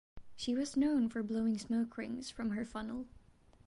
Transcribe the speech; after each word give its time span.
She 0.35 0.55
was 0.55 0.75
known 0.75 1.09
for 1.09 1.21
blowing 1.21 1.59
smoke 1.59 1.95
rings 1.95 2.31
from 2.31 2.49
her 2.57 2.65
funnel. 2.65 3.05